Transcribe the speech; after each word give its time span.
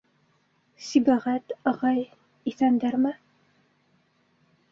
Сибәғәт... 0.85 1.53
ағай.... 1.73 2.01
иҫәндәрме? 2.53 3.13